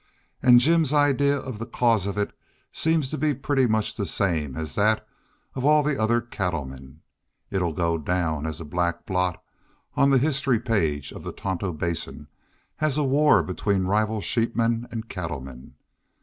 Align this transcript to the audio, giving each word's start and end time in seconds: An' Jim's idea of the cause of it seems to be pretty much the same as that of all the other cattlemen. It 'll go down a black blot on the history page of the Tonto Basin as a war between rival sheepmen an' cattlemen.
An' 0.41 0.57
Jim's 0.57 0.93
idea 0.93 1.37
of 1.37 1.59
the 1.59 1.65
cause 1.67 2.07
of 2.07 2.17
it 2.17 2.35
seems 2.71 3.11
to 3.11 3.19
be 3.19 3.35
pretty 3.35 3.67
much 3.67 3.93
the 3.93 4.07
same 4.07 4.55
as 4.57 4.73
that 4.73 5.07
of 5.53 5.63
all 5.63 5.83
the 5.83 6.01
other 6.01 6.19
cattlemen. 6.21 7.01
It 7.51 7.59
'll 7.61 7.71
go 7.71 7.99
down 7.99 8.47
a 8.47 8.65
black 8.65 9.05
blot 9.05 9.43
on 9.93 10.09
the 10.09 10.17
history 10.17 10.59
page 10.59 11.11
of 11.11 11.21
the 11.21 11.31
Tonto 11.31 11.71
Basin 11.71 12.29
as 12.79 12.97
a 12.97 13.03
war 13.03 13.43
between 13.43 13.83
rival 13.83 14.21
sheepmen 14.21 14.87
an' 14.89 15.03
cattlemen. 15.03 15.75